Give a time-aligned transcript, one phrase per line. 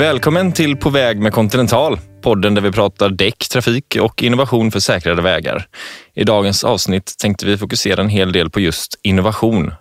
[0.00, 4.80] Välkommen till På väg med Continental, podden där vi pratar däck, trafik och innovation för
[4.80, 5.66] säkrare vägar.
[6.14, 9.72] I dagens avsnitt tänkte vi fokusera en hel del på just innovation.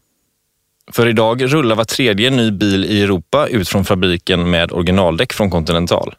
[0.91, 5.49] För idag rullar var tredje ny bil i Europa ut från fabriken med originaldäck från
[5.49, 6.13] Continental.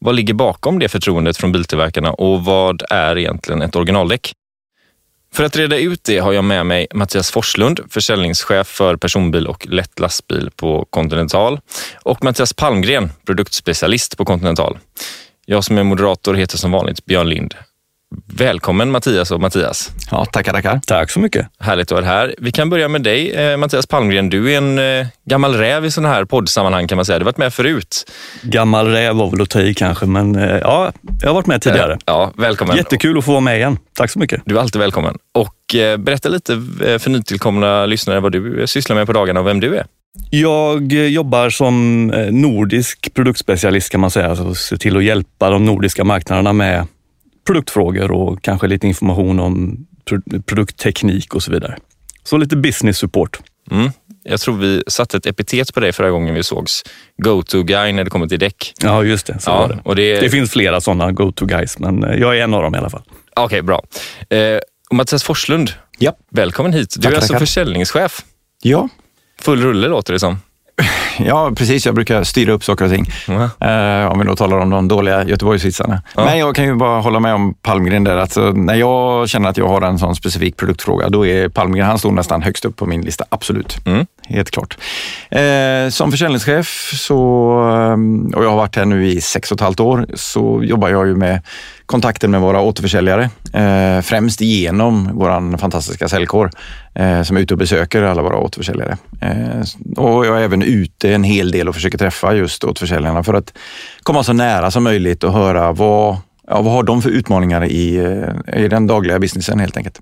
[0.00, 4.32] Vad ligger bakom det förtroendet från biltillverkarna och vad är egentligen ett originaldäck?
[5.32, 9.66] För att reda ut det har jag med mig Mattias Forslund, försäljningschef för personbil och
[9.66, 11.60] lätt lastbil på Continental
[12.02, 14.78] och Mattias Palmgren, produktspecialist på Continental.
[15.46, 17.54] Jag som är moderator heter som vanligt Björn Lind.
[18.38, 19.90] Välkommen Mattias och Mattias.
[20.10, 20.80] Ja, tackar, tackar.
[20.86, 21.46] Tack så mycket.
[21.58, 22.34] Härligt att vara här.
[22.38, 24.30] Vi kan börja med dig, eh, Mattias Palmgren.
[24.30, 27.18] Du är en eh, gammal räv i sådana här poddsammanhang kan man säga.
[27.18, 28.10] Du har varit med förut.
[28.42, 31.62] Gammal räv var väl att ta i kanske, men eh, ja, jag har varit med
[31.62, 31.98] tidigare.
[32.04, 32.76] Ja, välkommen.
[32.76, 33.78] Jättekul att få vara med igen.
[33.94, 34.42] Tack så mycket.
[34.44, 35.16] Du är alltid välkommen.
[35.34, 35.54] Och
[35.98, 36.62] berätta lite
[36.98, 39.86] för nytillkomna lyssnare vad du sysslar med på dagarna och vem du är.
[40.30, 46.04] Jag jobbar som nordisk produktspecialist kan man säga, alltså ser till att hjälpa de nordiska
[46.04, 46.86] marknaderna med
[47.48, 49.86] produktfrågor och kanske lite information om
[50.46, 51.76] produktteknik och så vidare.
[52.24, 53.38] Så lite business support.
[53.70, 53.90] Mm.
[54.22, 56.84] Jag tror vi satte ett epitet på dig förra gången vi sågs.
[57.22, 58.74] Go-to-guy när det kommer till däck.
[58.82, 59.40] Ja, just det.
[59.40, 59.80] Så ja, var det.
[59.84, 60.20] Och det...
[60.20, 63.02] det finns flera sådana go-to-guys, men eh, jag är en av dem i alla fall.
[63.36, 63.82] Okej, okay, bra.
[64.30, 64.58] Eh,
[64.90, 66.12] Mattias Forslund, ja.
[66.30, 66.94] välkommen hit.
[66.94, 67.46] Du tackar, är alltså tackar.
[67.46, 68.24] försäljningschef.
[68.62, 68.88] Ja.
[69.40, 70.38] Full rulle låter det som.
[71.18, 71.86] Ja, precis.
[71.86, 73.06] Jag brukar styra upp saker och ting.
[73.28, 73.40] Mm.
[73.42, 76.02] Uh, om vi då talar om de dåliga Göteborgsvitsarna.
[76.16, 76.24] Ja.
[76.24, 78.16] Men jag kan ju bara hålla med om Palmgren där.
[78.16, 81.98] Alltså, när jag känner att jag har en sån specifik produktfråga, då är Palmgren, han
[81.98, 83.24] står nästan högst upp på min lista.
[83.28, 83.86] Absolut.
[83.86, 84.06] Mm.
[84.28, 84.78] Helt klart.
[85.36, 87.60] Uh, som försäljningschef, så,
[87.92, 90.88] um, och jag har varit här nu i sex och ett halvt år, så jobbar
[90.88, 91.40] jag ju med
[91.88, 93.30] kontakten med våra återförsäljare.
[93.52, 96.50] Eh, främst genom vår fantastiska säljkår
[96.94, 98.96] eh, som är ute och besöker alla våra återförsäljare.
[99.20, 99.60] Eh,
[99.96, 103.34] och jag är även ute en hel del och försöker träffa just åt försäljarna för
[103.34, 103.58] att
[104.02, 106.16] komma så nära som möjligt och höra vad,
[106.48, 109.98] ja, vad har de för utmaningar i, eh, i den dagliga businessen helt enkelt.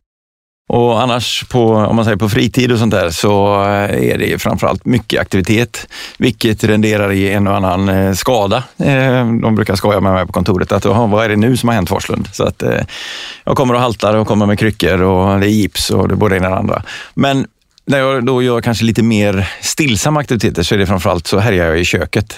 [0.68, 4.42] Och annars på, om man säger på fritid och sånt där så eh, är det
[4.42, 5.86] framförallt mycket aktivitet,
[6.18, 8.64] vilket renderar i en och annan eh, skada.
[9.42, 11.88] De brukar skoja med mig på kontoret att vad är det nu som har hänt
[11.88, 12.28] Forslund?
[12.32, 12.62] Så att
[13.44, 16.16] jag kommer och haltar och kommer med kryckor och det är gips och det är
[16.16, 16.82] både det ena och det andra.
[17.14, 17.46] Men
[17.86, 21.66] när jag då gör kanske lite mer stillsamma aktiviteter så är det framförallt så härjar
[21.66, 22.36] jag i köket.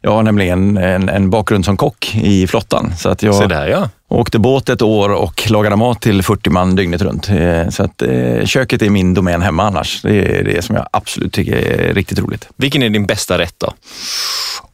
[0.00, 2.92] Jag har nämligen en, en bakgrund som kock i flottan.
[2.96, 3.88] Så att jag, så där ja.
[4.10, 7.30] Åkte båt ett år och lagade mat till 40 man dygnet runt.
[7.74, 10.02] Så att eh, köket är min domän hemma annars.
[10.02, 12.48] Det är det som jag absolut tycker är riktigt roligt.
[12.56, 13.72] Vilken är din bästa rätt då?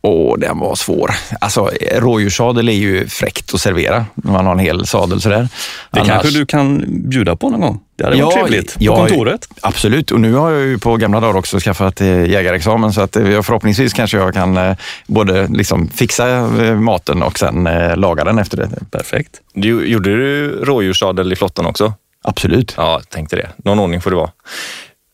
[0.02, 1.10] Åh, den var svår.
[1.40, 5.48] Alltså, rådjurssadel är ju fräckt att servera när man har en hel sadel sådär.
[5.90, 6.08] Det Annars...
[6.08, 7.80] kanske du kan bjuda på någon gång?
[7.96, 8.74] Det hade ja, varit trevligt.
[8.74, 9.48] På ja, kontoret.
[9.60, 10.10] Absolut.
[10.10, 13.42] Och nu har jag ju på gamla dagar också skaffat eh, jägarexamen så att eh,
[13.42, 18.68] förhoppningsvis kanske jag kan eh, både liksom fixa maten och sen laga den efter det.
[18.90, 19.40] Perfekt.
[19.52, 21.92] Du, gjorde du rådjurssadel i flottan också?
[22.22, 22.74] Absolut.
[22.76, 23.48] Ja, tänkte det.
[23.56, 24.30] Någon ordning får det vara.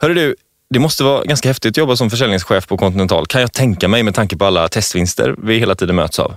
[0.02, 0.34] Hörru du,
[0.70, 4.02] det måste vara ganska häftigt att jobba som försäljningschef på Continental, kan jag tänka mig
[4.02, 6.34] med tanke på alla testvinster vi hela tiden möts av.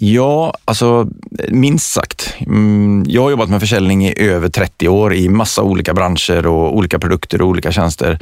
[0.00, 1.08] Ja, alltså
[1.48, 2.34] minst sagt.
[2.40, 6.76] Mm, jag har jobbat med försäljning i över 30 år i massa olika branscher och
[6.76, 8.18] olika produkter och olika tjänster.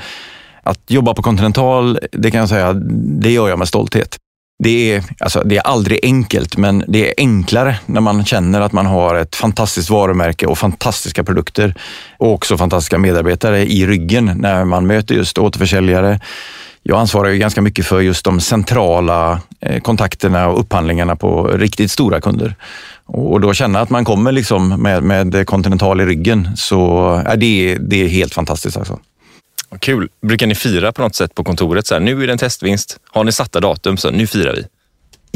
[0.62, 2.72] Att jobba på Continental, det kan jag säga,
[3.20, 4.16] det gör jag med stolthet.
[4.58, 8.72] Det är, alltså, det är aldrig enkelt, men det är enklare när man känner att
[8.72, 11.74] man har ett fantastiskt varumärke och fantastiska produkter
[12.18, 16.20] och också fantastiska medarbetare i ryggen när man möter just återförsäljare.
[16.88, 21.90] Jag ansvarar ju ganska mycket för just de centrala eh, kontakterna och upphandlingarna på riktigt
[21.90, 22.54] stora kunder.
[23.06, 27.76] Och då känna att man kommer liksom med, med Continental i ryggen, så är det,
[27.80, 28.76] det är helt fantastiskt.
[28.76, 28.98] Alltså.
[29.78, 30.08] Kul.
[30.22, 31.86] Brukar ni fira på något sätt på kontoret?
[31.86, 32.98] Så här, nu är det en testvinst.
[33.10, 33.96] Har ni satta datum?
[33.96, 34.64] Så nu firar vi.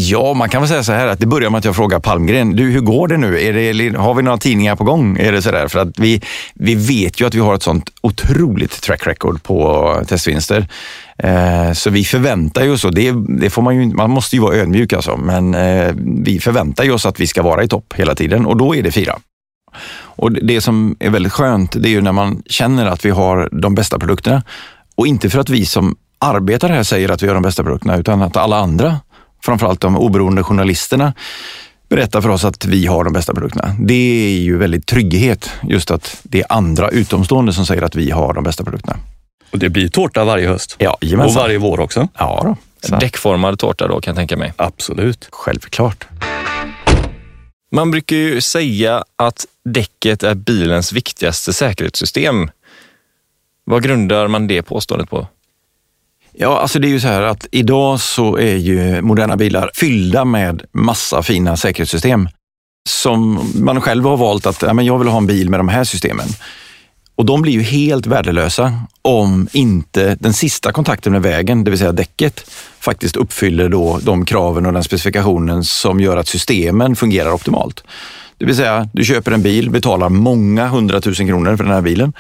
[0.03, 2.57] Ja, man kan väl säga så här att det börjar med att jag frågar Palmgren,
[2.57, 3.43] du hur går det nu?
[3.43, 5.19] Är det, har vi några tidningar på gång?
[5.19, 5.69] Är det så där?
[5.69, 6.23] För att vi,
[6.55, 10.67] vi vet ju att vi har ett sånt otroligt track record på testvinster.
[11.23, 14.43] Eh, så vi förväntar ju oss, och det, det får man ju man måste ju
[14.43, 15.95] vara ödmjuk alltså, men eh,
[16.25, 18.83] vi förväntar ju oss att vi ska vara i topp hela tiden och då är
[18.83, 19.19] det fyra.
[20.03, 23.49] Och det som är väldigt skönt, det är ju när man känner att vi har
[23.53, 24.43] de bästa produkterna.
[24.95, 27.97] Och inte för att vi som arbetar här säger att vi har de bästa produkterna,
[27.97, 29.01] utan att alla andra,
[29.45, 31.13] framförallt de oberoende journalisterna,
[31.89, 33.77] berättar för oss att vi har de bästa produkterna.
[33.79, 38.11] Det är ju väldigt trygghet, just att det är andra utomstående som säger att vi
[38.11, 38.97] har de bästa produkterna.
[39.51, 40.77] Och det blir tårta varje höst?
[40.79, 42.09] Ja, Och varje vår också?
[42.19, 42.41] Ja.
[42.45, 42.57] Då.
[42.89, 42.97] Så.
[42.97, 44.53] Däckformad tårta då kan jag tänka mig?
[44.57, 45.29] Absolut.
[45.33, 46.07] Självklart.
[47.73, 52.51] Man brukar ju säga att däcket är bilens viktigaste säkerhetssystem.
[53.65, 55.27] Vad grundar man det påståendet på?
[56.33, 60.25] Ja, alltså det är ju så här att idag så är ju moderna bilar fyllda
[60.25, 62.29] med massa fina säkerhetssystem
[62.89, 65.69] som man själv har valt att ja, men jag vill ha en bil med de
[65.69, 66.29] här systemen.
[67.21, 68.73] Och de blir ju helt värdelösa
[69.03, 74.25] om inte den sista kontakten med vägen, det vill säga däcket, faktiskt uppfyller då de
[74.25, 77.85] kraven och den specifikationen som gör att systemen fungerar optimalt.
[78.39, 82.13] Det vill säga, du köper en bil, betalar många hundratusen kronor för den här bilen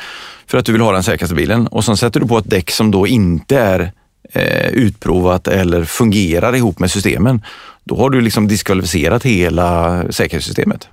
[0.46, 2.70] för att du vill ha den säkraste bilen och sen sätter du på ett däck
[2.70, 3.92] som då inte är
[4.32, 7.42] eh, utprovat eller fungerar ihop med systemen.
[7.84, 10.88] Då har du liksom diskvalificerat hela säkerhetssystemet.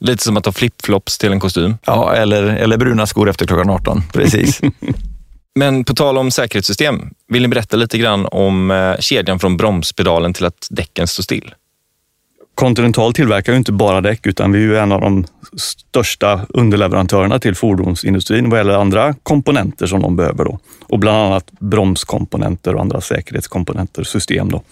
[0.00, 1.76] Lite som att ha flipflops till en kostym.
[1.86, 4.02] Ja, eller, eller bruna skor efter klockan 18.
[4.12, 4.60] Precis.
[5.54, 10.32] Men på tal om säkerhetssystem, vill ni berätta lite grann om eh, kedjan från bromspedalen
[10.32, 11.54] till att däcken står still?
[12.54, 15.26] Continental tillverkar ju inte bara däck utan vi är ju en av de
[15.56, 20.44] största underleverantörerna till fordonsindustrin vad gäller andra komponenter som de behöver.
[20.44, 20.58] Då.
[20.82, 24.50] Och bland annat bromskomponenter och andra säkerhetskomponenter, system.
[24.50, 24.62] Då.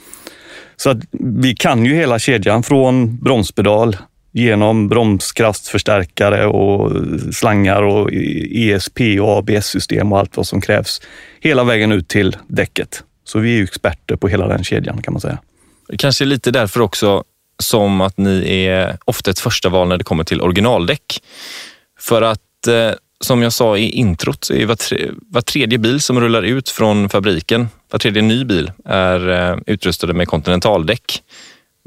[0.77, 3.97] Så att vi kan ju hela kedjan från bromspedal
[4.33, 6.93] genom bromskraftförstärkare och
[7.35, 8.11] slangar och
[8.51, 11.01] ESP och ABS-system och allt vad som krävs
[11.41, 13.03] hela vägen ut till däcket.
[13.25, 15.39] Så vi är experter på hela den kedjan kan man säga.
[15.99, 17.25] Kanske lite därför också
[17.63, 21.23] som att ni är ofta ett första val när det kommer till originaldäck.
[22.01, 22.91] För att eh,
[23.21, 26.69] som jag sa i introt, så är var, tre, var tredje bil som rullar ut
[26.69, 31.23] från fabriken, var tredje ny bil är eh, utrustade med kontinentaldäck.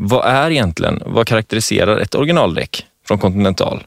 [0.03, 3.83] Vad är egentligen, vad karaktäriserar ett originaldäck från Continental?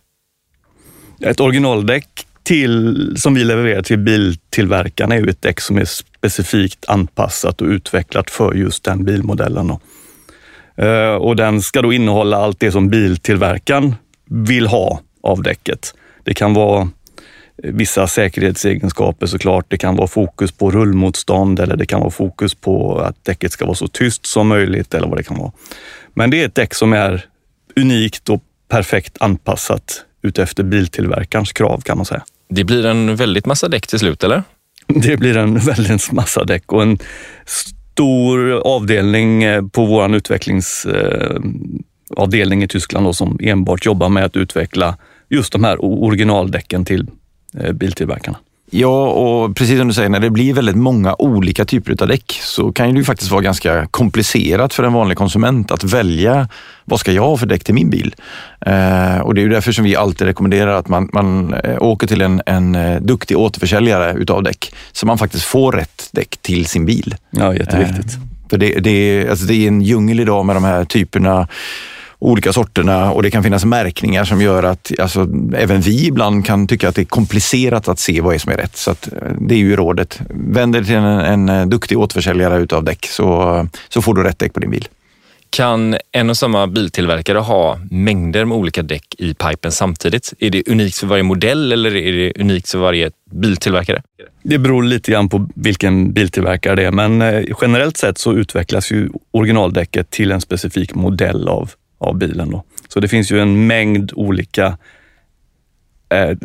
[1.21, 6.85] Ett originaldäck till, som vi levererar till biltillverkarna är ju ett däck som är specifikt
[6.89, 9.73] anpassat och utvecklat för just den bilmodellen.
[10.77, 13.95] Eh, och den ska då innehålla allt det som biltillverkaren
[14.31, 15.95] vill ha av däcket.
[16.25, 16.89] Det kan vara
[17.63, 19.67] vissa säkerhetsegenskaper såklart.
[19.69, 23.65] Det kan vara fokus på rullmotstånd eller det kan vara fokus på att däcket ska
[23.65, 25.53] vara så tyst som möjligt eller vad det kan vara.
[26.15, 27.25] Men det är ett däck som är
[27.77, 32.25] unikt och perfekt anpassat utefter biltillverkarens krav kan man säga.
[32.49, 34.43] Det blir en väldigt massa däck till slut, eller?
[34.87, 36.99] Det blir en väldigt massa däck och en
[37.47, 44.37] stor avdelning eh, på vår utvecklingsavdelning eh, i Tyskland då, som enbart jobbar med att
[44.37, 44.97] utveckla
[45.29, 47.07] just de här originaldäcken till
[47.75, 48.39] biltillverkarna.
[48.77, 52.39] Ja, och precis som du säger, när det blir väldigt många olika typer av däck
[52.43, 56.49] så kan det ju faktiskt vara ganska komplicerat för en vanlig konsument att välja
[56.85, 58.15] vad ska jag ha för däck till min bil?
[58.61, 62.07] Eh, och det är ju därför som vi alltid rekommenderar att man, man eh, åker
[62.07, 66.67] till en, en eh, duktig återförsäljare utav däck så man faktiskt får rätt däck till
[66.67, 67.15] sin bil.
[67.31, 68.15] Ja, jätteviktigt.
[68.15, 71.49] Eh, för det, det, alltså det är en djungel idag med de här typerna
[72.25, 76.67] olika sorterna och det kan finnas märkningar som gör att alltså, även vi ibland kan
[76.67, 78.77] tycka att det är komplicerat att se vad är som är rätt.
[78.77, 80.21] Så att, eh, det är ju rådet.
[80.31, 84.39] Vänd dig till en, en eh, duktig återförsäljare utav däck så, så får du rätt
[84.39, 84.89] däck på din bil.
[85.51, 90.33] Kan en och samma biltillverkare ha mängder med olika däck i pipen samtidigt?
[90.39, 94.03] Är det unikt för varje modell eller är det unikt för varje biltillverkare?
[94.43, 98.93] Det beror lite grann på vilken biltillverkare det är, men eh, generellt sett så utvecklas
[98.93, 102.51] ju originaldäcket till en specifik modell av av bilen.
[102.51, 102.65] Då.
[102.89, 104.79] Så det finns ju en mängd olika
[106.09, 106.37] eh,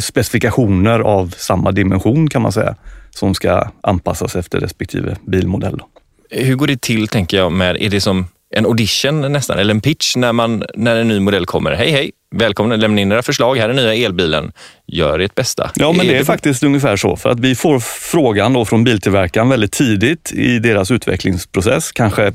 [0.00, 2.76] specifikationer av samma dimension kan man säga,
[3.10, 5.76] som ska anpassas efter respektive bilmodell.
[5.78, 5.88] Då.
[6.30, 9.80] Hur går det till, tänker jag, med, är det som en audition nästan, eller en
[9.80, 11.72] pitch när, man, när en ny modell kommer?
[11.72, 12.10] Hej, hej!
[12.30, 13.56] Välkomna, lämna in era förslag.
[13.56, 14.52] Här är nya elbilen.
[14.86, 15.70] Gör ert bästa.
[15.74, 16.24] Ja, men det är, det...
[16.24, 17.16] faktiskt ungefär så.
[17.16, 22.32] För att vi får frågan då från biltillverkaren väldigt tidigt i deras utvecklingsprocess, kanske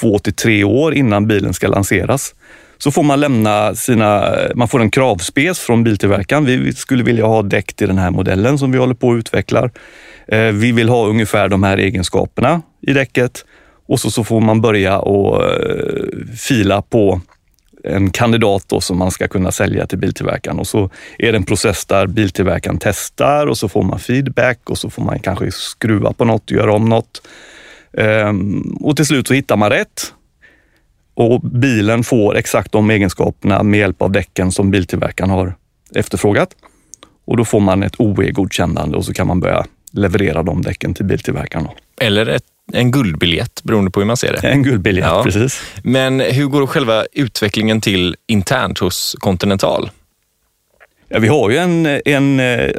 [0.00, 2.34] två till tre år innan bilen ska lanseras.
[2.78, 6.44] Så får man lämna sina, man får en kravspec från biltillverkaren.
[6.44, 9.70] Vi skulle vilja ha däck till den här modellen som vi håller på att utveckla.
[10.28, 13.44] Eh, vi vill ha ungefär de här egenskaperna i däcket
[13.86, 16.04] och så, så får man börja och eh,
[16.38, 17.20] fila på
[17.84, 21.44] en kandidat då som man ska kunna sälja till biltillverkaren och så är det en
[21.44, 26.12] process där biltillverkaren testar och så får man feedback och så får man kanske skruva
[26.12, 27.22] på något, göra om något.
[27.98, 30.12] Ehm, och till slut så hittar man rätt
[31.14, 35.54] och bilen får exakt de egenskaperna med hjälp av däcken som biltillverkaren har
[35.94, 36.48] efterfrågat.
[37.24, 41.04] Och då får man ett OE-godkännande och så kan man börja leverera de däcken till
[41.04, 41.68] biltillverkaren.
[42.00, 44.48] Eller ett, en guldbiljett beroende på hur man ser det.
[44.48, 45.22] En guldbiljett, ja.
[45.24, 45.62] precis.
[45.82, 49.90] Men hur går själva utvecklingen till internt hos Continental?
[51.08, 52.70] Ja, vi har ju en, en eh,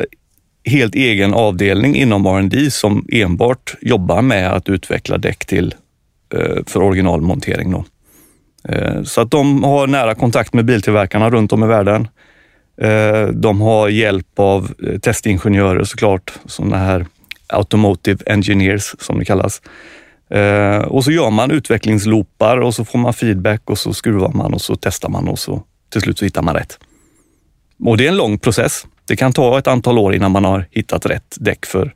[0.65, 5.75] helt egen avdelning inom R&D som enbart jobbar med att utveckla däck till
[6.33, 7.71] eh, för originalmontering.
[7.71, 7.85] Då.
[8.69, 12.07] Eh, så att de har nära kontakt med biltillverkarna runt om i världen.
[12.81, 17.05] Eh, de har hjälp av testingenjörer såklart, sådana här
[17.47, 19.61] Automotive Engineers som det kallas.
[20.85, 24.61] Och så gör man utvecklingsloopar och så får man feedback och så skruvar man och
[24.61, 26.79] så testar man och så till slut så hittar man rätt.
[27.85, 28.85] Och det är en lång process.
[29.05, 31.93] Det kan ta ett antal år innan man har hittat rätt däck för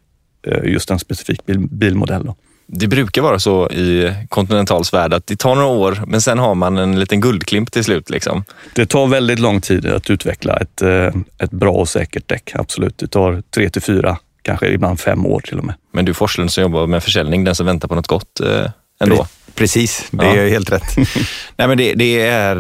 [0.48, 2.26] eh, just en specifik bil, bilmodell.
[2.26, 2.36] Då.
[2.68, 6.56] Det brukar vara så i Continentals värld att det tar några år, men sen har
[6.56, 8.10] man en liten guldklimp till slut.
[8.10, 8.44] Liksom.
[8.76, 12.52] Det tar väldigt lång tid att utveckla ett, eh, ett bra och säkert däck.
[12.56, 12.98] Absolut.
[12.98, 15.76] Det tar tre till fyra, kanske ibland fem år till och med.
[15.94, 19.28] Men du Forslund som jobbar med försäljning, den som väntar på något gott eh, ändå?
[19.58, 20.98] Precis, det är helt rätt.
[21.58, 22.56] Nej, men det, det är,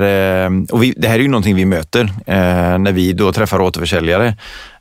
[0.46, 3.62] eh, och vi, det här är ju någonting vi möter eh, när vi då träffar
[3.62, 4.36] återförsäljare.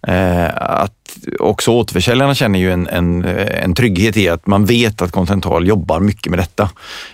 [0.06, 0.92] Eh, att
[1.38, 6.00] också återförsäljarna känner ju en, en, en trygghet i att man vet att Continental jobbar
[6.00, 6.70] mycket med detta.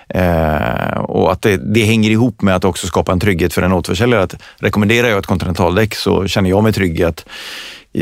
[0.09, 3.73] Eh, och att det, det, hänger ihop med att också skapa en trygghet för en
[3.73, 4.23] återförsäljare.
[4.23, 7.25] Att rekommenderar jag ett Continental-däck så känner jag mig trygg i att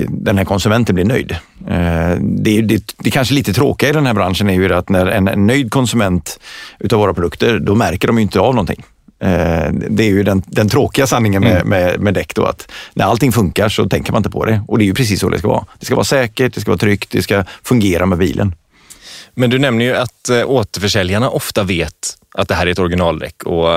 [0.09, 1.33] den här konsumenten blir nöjd.
[1.69, 5.07] Eh, det, det, det kanske lite tråkiga i den här branschen är ju att när
[5.07, 6.41] en, nöjd konsument
[6.79, 8.85] utav våra produkter, då märker de inte av någonting.
[9.23, 11.69] Eh, det är ju den, den tråkiga sanningen med, mm.
[11.69, 14.63] med, med däck då, att när allting funkar så tänker man inte på det.
[14.69, 15.65] Och det är ju precis så det ska vara.
[15.79, 18.55] Det ska vara säkert, det ska vara tryggt, det ska fungera med bilen.
[19.35, 23.43] Men du nämner ju att eh, återförsäljarna ofta vet att det här är ett originaldäck,
[23.43, 23.69] och,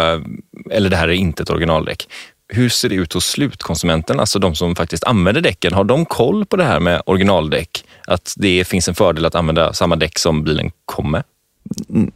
[0.71, 2.07] eller det här är inte ett originaldäck
[2.53, 5.73] hur ser det ut hos slutkonsumenten, alltså de som faktiskt använder däcken?
[5.73, 7.85] Har de koll på det här med originaldäck?
[8.07, 11.23] Att det finns en fördel att använda samma däck som bilen kom med?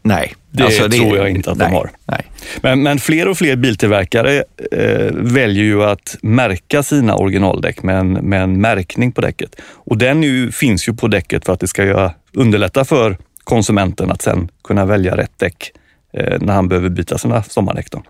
[0.01, 0.35] Nej.
[0.51, 1.89] Det, alltså, det tror jag inte att nej, de har.
[2.05, 2.25] Nej.
[2.61, 8.13] Men, men fler och fler biltillverkare eh, väljer ju att märka sina originaldäck med en,
[8.13, 9.55] med en märkning på däcket.
[9.71, 14.11] Och den ju, finns ju på däcket för att det ska göra, underlätta för konsumenten
[14.11, 15.71] att sen kunna välja rätt däck
[16.13, 17.91] eh, när han behöver byta sina sommardäck.
[17.91, 18.03] Då.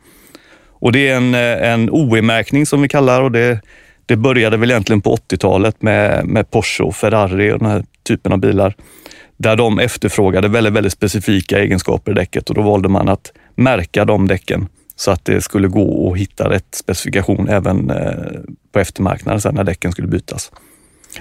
[0.80, 3.62] Och det är en, eh, en OE-märkning som vi kallar och det,
[4.06, 8.32] det började väl egentligen på 80-talet med, med Porsche och Ferrari och den här typen
[8.32, 8.76] av bilar.
[9.38, 14.06] Där de efterfrågade väldigt, väldigt specifika egenskaper i däcket och då valde man att märka
[14.06, 18.42] de däcken så att det skulle gå att hitta rätt specifikation även eh,
[18.72, 20.52] på eftermarknaden sen när däcken skulle bytas.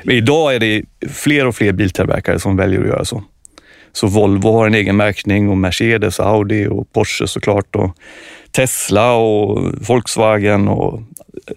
[0.03, 3.23] Men idag är det fler och fler biltillverkare som väljer att göra så.
[3.93, 7.77] Så Volvo har en egen märkning och Mercedes, Audi och Porsche såklart.
[7.77, 7.97] Och
[8.57, 11.03] Tesla och Volkswagen och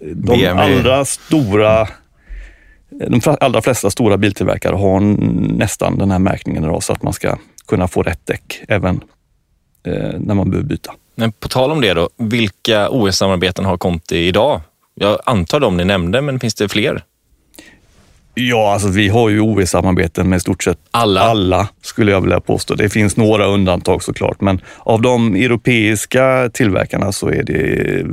[0.00, 0.62] de BMW.
[0.62, 1.88] allra stora
[2.90, 5.00] de allra flesta stora biltillverkare har
[5.58, 7.36] nästan den här märkningen idag så att man ska
[7.68, 9.00] kunna få rätt däck även
[9.86, 10.92] eh, när man behöver byta.
[11.14, 14.60] Men på tal om det då, vilka OS-samarbeten har Conti idag?
[14.94, 17.02] Jag antar de ni nämnde, men finns det fler?
[18.34, 21.20] Ja, alltså vi har ju OS-samarbeten med i stort sett alla.
[21.20, 22.74] alla, skulle jag vilja påstå.
[22.74, 28.04] Det finns några undantag såklart, men av de europeiska tillverkarna så är det...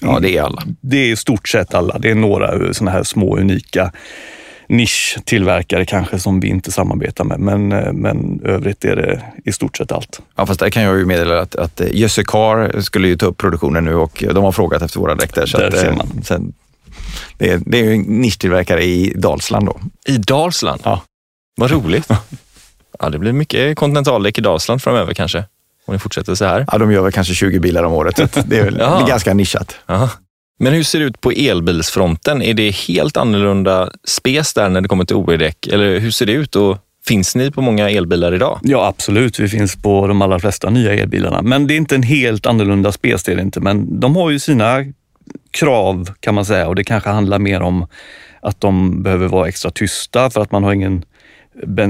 [0.00, 0.62] Ja, det är alla.
[0.80, 1.98] Det är i stort sett alla.
[1.98, 3.92] Det är några sådana här små unika
[4.68, 7.68] nischtillverkare kanske som vi inte samarbetar med, men,
[8.00, 10.20] men övrigt är det i stort sett allt.
[10.36, 13.36] Ja, fast där kan jag ju meddela att, att Jösse Car skulle ju ta upp
[13.36, 15.52] produktionen nu och de har frågat efter våra dräkter.
[15.58, 16.22] Där ser man.
[16.24, 16.52] Sen,
[17.38, 19.80] det är, det är en nischtillverkare i Dalsland då.
[20.06, 20.80] I Dalsland?
[20.84, 21.02] Ja.
[21.56, 22.08] Vad roligt.
[22.98, 25.44] Ja, det blir mycket kontinentaldäck i Dalsland framöver kanske,
[25.86, 26.66] om ni fortsätter så här.
[26.72, 28.16] Ja, de gör väl kanske 20 bilar om året.
[28.46, 28.76] Det är väl
[29.08, 29.76] ganska nischat.
[29.86, 30.10] Aha.
[30.58, 32.42] Men hur ser det ut på elbilsfronten?
[32.42, 35.66] Är det helt annorlunda spes där när det kommer till OE-däck?
[35.66, 38.60] Eller hur ser det ut och Finns ni på många elbilar idag?
[38.62, 39.38] Ja, absolut.
[39.38, 41.42] Vi finns på de allra flesta nya elbilarna.
[41.42, 43.60] Men det är inte en helt annorlunda spes, det är det inte.
[43.60, 44.84] Men de har ju sina
[45.56, 47.86] krav kan man säga och det kanske handlar mer om
[48.40, 51.04] att de behöver vara extra tysta för att man har ingen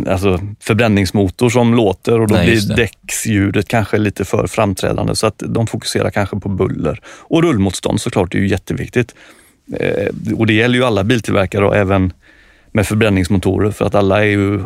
[0.08, 5.42] alltså förbränningsmotor som låter och då Nej, blir däcksljudet kanske lite för framträdande så att
[5.46, 7.00] de fokuserar kanske på buller.
[7.06, 9.14] Och rullmotstånd såklart är ju jätteviktigt.
[9.80, 12.12] Eh, och det gäller ju alla biltillverkare och även
[12.72, 14.60] med förbränningsmotorer för att alla är ju eh,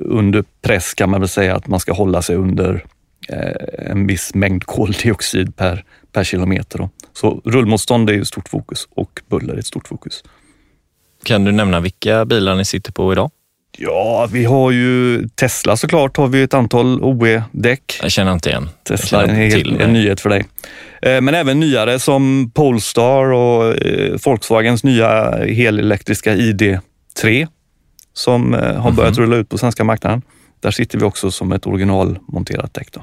[0.00, 2.84] under press kan man väl säga att man ska hålla sig under
[3.28, 6.78] eh, en viss mängd koldioxid per, per kilometer.
[6.78, 6.90] Då.
[7.16, 10.24] Så rullmotstånd är ett stort fokus och buller är ett stort fokus.
[11.24, 13.30] Kan du nämna vilka bilar ni sitter på idag?
[13.78, 17.98] Ja, vi har ju Tesla såklart, har vi ett antal OE-däck.
[18.02, 18.68] Jag känner inte igen.
[18.82, 20.44] Tesla är en, hel, en nyhet för dig.
[21.02, 27.48] Eh, men även nyare som Polestar och eh, Volkswagens nya helelektriska ID3
[28.12, 29.20] som eh, har börjat mm -hmm.
[29.20, 30.22] rulla ut på svenska marknaden.
[30.60, 32.88] Där sitter vi också som ett originalmonterat däck.
[32.92, 33.02] Då.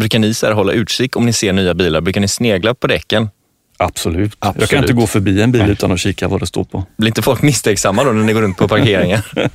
[0.00, 2.00] Brukar ni så hålla utkik om ni ser nya bilar?
[2.00, 3.28] Brukar ni snegla på däcken?
[3.76, 4.36] Absolut.
[4.38, 4.60] Absolut.
[4.60, 6.84] Jag kan inte gå förbi en bil utan att kika vad det står på.
[6.96, 9.22] Blir inte folk misstänksamma då när ni går runt på parkeringen?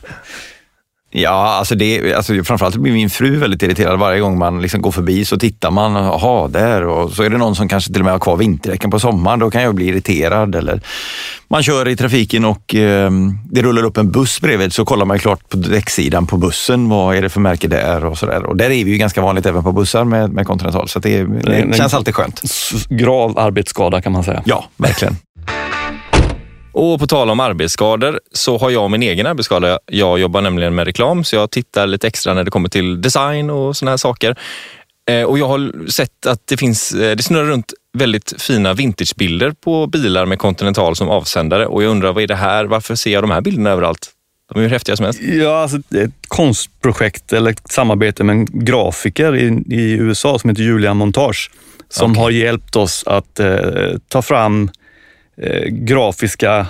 [1.13, 4.91] Ja, alltså det, alltså framförallt blir min fru väldigt irriterad varje gång man liksom går
[4.91, 8.06] förbi så tittar man, jaha, där och så är det någon som kanske till och
[8.06, 9.39] med har kvar vinterdäcken på sommaren.
[9.39, 10.56] Då kan jag bli irriterad.
[10.56, 10.82] Eller
[11.48, 13.12] man kör i trafiken och eh,
[13.51, 16.89] det rullar upp en buss bredvid så kollar man klart på däcksidan på bussen.
[16.89, 18.44] Vad är det för märke där och så där.
[18.44, 21.24] Och där är vi ju ganska vanligt även på bussar med, med Continental så det,
[21.24, 22.41] det, det känns alltid skönt.
[22.89, 24.41] Grav arbetsskada kan man säga.
[24.46, 25.15] Ja, verkligen.
[26.71, 29.79] Och på tal om arbetsskador så har jag min egen arbetsskada.
[29.85, 33.49] Jag jobbar nämligen med reklam så jag tittar lite extra när det kommer till design
[33.49, 34.37] och såna här saker.
[35.09, 39.51] Eh, och jag har sett att det finns, eh, det snurrar runt väldigt fina vintagebilder
[39.51, 42.65] på bilar med Continental som avsändare och jag undrar vad är det här?
[42.65, 44.09] Varför ser jag de här bilderna överallt?
[44.53, 45.21] De är ju häftiga som helst.
[45.21, 50.63] Ja, alltså ett konstprojekt eller ett samarbete med en grafiker i, i USA som heter
[50.63, 51.51] Julia Montage
[51.89, 52.23] som okay.
[52.23, 53.57] har hjälpt oss att eh,
[54.07, 54.69] ta fram
[55.41, 56.67] eh, grafiska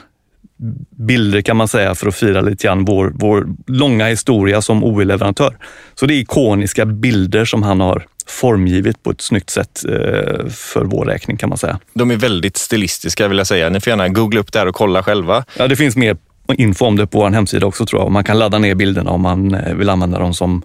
[0.89, 5.57] bilder kan man säga för att fira lite grann vår, vår långa historia som OE-leverantör.
[5.95, 10.85] Så det är ikoniska bilder som han har formgivit på ett snyggt sätt eh, för
[10.85, 11.79] vår räkning kan man säga.
[11.93, 13.69] De är väldigt stilistiska vill jag säga.
[13.69, 15.45] Ni får gärna googla upp det här och kolla själva.
[15.57, 16.17] Ja, det finns mer
[16.53, 18.11] info om det på vår hemsida också tror jag.
[18.11, 20.63] Man kan ladda ner bilderna om man eh, vill använda dem som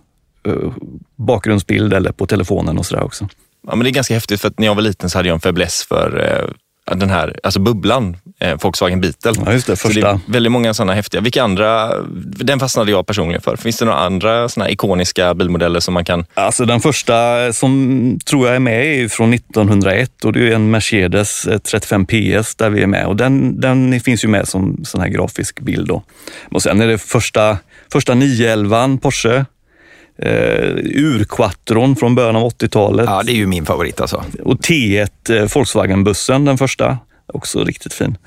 [1.17, 3.29] bakgrundsbild eller på telefonen och sådär också.
[3.67, 5.35] Ja, men det är ganska häftigt för att när jag var liten så hade jag
[5.35, 6.11] en fäbless för
[6.95, 9.33] den här, alltså bubblan, eh, Volkswagen Beetle.
[9.45, 10.01] Ja, just det, första.
[10.01, 11.21] Det är väldigt många sådana häftiga.
[11.21, 13.57] Vilka andra, den fastnade jag personligen för.
[13.57, 16.25] Finns det några andra sådana ikoniska bilmodeller som man kan?
[16.35, 20.71] Alltså den första som tror jag är med är från 1901 och det är en
[20.71, 24.85] Mercedes 35 eh, PS där vi är med och den, den finns ju med som
[24.85, 25.89] sån här grafisk bild.
[25.89, 26.03] Då.
[26.51, 27.59] Och sen är det första,
[27.93, 29.45] första 911 Porsche
[30.19, 33.07] eh, urquattron från början av 80-talet.
[33.09, 34.25] Ja, det är ju min favorit alltså.
[34.43, 36.99] Och T1 eh, Volkswagen-bussen, den första.
[37.33, 38.19] Också riktigt fin.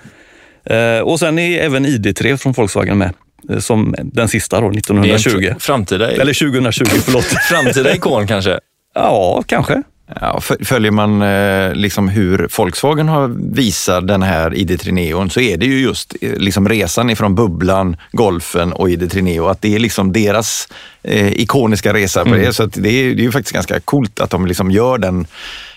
[0.66, 3.14] Eh, och sen är även ID3 från Volkswagen med.
[3.50, 5.54] Eh, som den sista då, 1920.
[5.60, 6.12] Framtida...
[6.12, 7.24] Eller 2020, förlåt.
[7.50, 8.60] framtida ikon kanske?
[8.96, 9.84] Ja, kanske.
[10.16, 15.58] Ja, följer man eh, liksom hur Volkswagen har visat den här ID3 Neon så är
[15.58, 19.48] det ju just eh, liksom resan ifrån bubblan, golfen och ID3 Neo.
[19.48, 20.68] Att det är liksom deras
[21.04, 22.24] eh, ikoniska resa.
[22.24, 22.42] På mm.
[22.42, 22.54] det.
[22.54, 25.28] Så det, är, det är ju faktiskt ganska coolt att de liksom gör den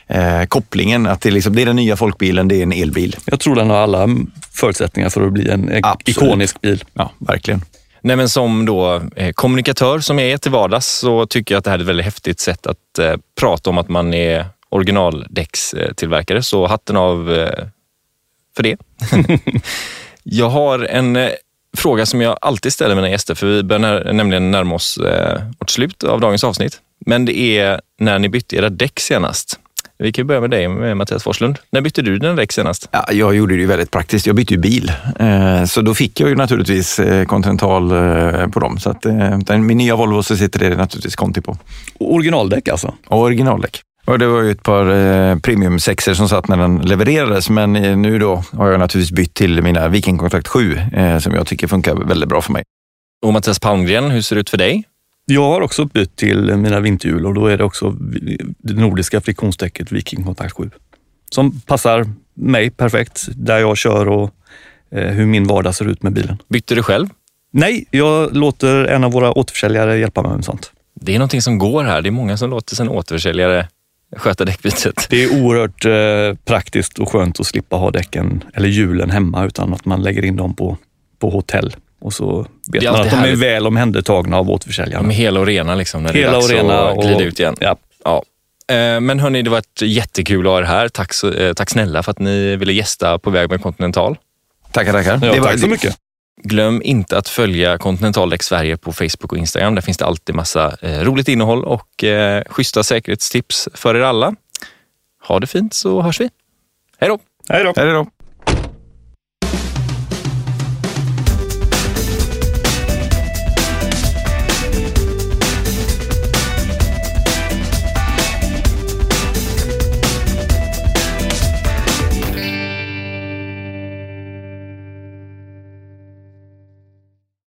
[0.07, 1.07] eh, kopplingen.
[1.07, 3.17] Att det, liksom, det är den nya folkbilen, det är en elbil.
[3.25, 4.09] Jag tror den har alla
[4.53, 6.09] förutsättningar för att bli en Absolut.
[6.09, 6.85] ikonisk bil.
[6.95, 7.63] Ja, verkligen.
[8.05, 11.65] Nej, men som då, eh, kommunikatör som jag är till vardags så tycker jag att
[11.65, 16.43] det här är ett väldigt häftigt sätt att eh, prata om att man är originaldäckstillverkare.
[16.43, 17.67] Så hatten av eh,
[18.57, 18.77] för det.
[20.23, 21.31] jag har en eh,
[21.77, 25.71] fråga som jag alltid ställer mina gäster, för vi börjar nämligen närma oss eh, vårt
[25.71, 26.81] slut av dagens avsnitt.
[27.07, 29.59] Men det är när ni bytte era däck senast.
[30.03, 31.59] Vi kan börja med dig, med Mattias Forslund.
[31.71, 32.89] När bytte du dina däck senast?
[32.93, 34.27] Ja, jag gjorde det ju väldigt praktiskt.
[34.27, 38.61] Jag bytte ju bil, eh, så då fick jag ju naturligtvis eh, Continental eh, på
[38.61, 38.79] dem.
[38.79, 39.05] Så att,
[39.61, 41.57] min nya Volvo så sitter det naturligtvis Conti på.
[41.99, 42.95] Originaldäck alltså?
[43.09, 43.81] originaldäck.
[44.07, 47.73] Och det var ju ett par eh, premium sexer som satt när den levererades, men
[48.03, 51.67] nu då har jag naturligtvis bytt till mina Viking Contact 7 eh, som jag tycker
[51.67, 52.63] funkar väldigt bra för mig.
[53.27, 54.85] Och Mattias Palmgren, hur ser det ut för dig?
[55.25, 57.97] Jag har också bytt till mina vinterhjul och då är det också
[58.59, 60.71] det nordiska friktionsdäcket Viking Contact 7
[61.35, 64.31] som passar mig perfekt där jag kör och
[64.91, 66.39] eh, hur min vardag ser ut med bilen.
[66.49, 67.09] Bytte du själv?
[67.51, 70.73] Nej, jag låter en av våra återförsäljare hjälpa mig med sånt.
[70.95, 72.03] Det är någonting som går här.
[72.03, 73.69] Det är många som låter sin återförsäljare
[74.17, 75.07] sköta däckbytet.
[75.11, 79.75] Det är oerhört eh, praktiskt och skönt att slippa ha däcken eller hjulen hemma utan
[79.75, 80.77] att man lägger in dem på,
[81.19, 85.03] på hotell och så vet man att de är väl omhändertagna av återförsäljarna.
[85.03, 87.23] De är hela och rena liksom när hela det är dags och rena att glida
[87.23, 87.57] ut igen.
[87.61, 87.77] Ja.
[88.05, 88.23] ja.
[88.75, 90.89] Eh, men hörni, det var ett jättekul att ha er här.
[90.89, 94.17] Tack, eh, tack snälla för att ni ville gästa På väg med Continental.
[94.73, 95.19] Tackar, tackar.
[95.23, 95.97] Ja, det var, tack så mycket.
[96.45, 99.75] Glöm inte att följa Continental Däck Sverige på Facebook och Instagram.
[99.75, 104.35] Där finns det alltid massa eh, roligt innehåll och eh, schyssta säkerhetstips för er alla.
[105.29, 106.31] Ha det fint så hörs vi.
[106.99, 107.19] Hej då!
[107.49, 107.73] Hej då!
[107.77, 108.07] Hej då!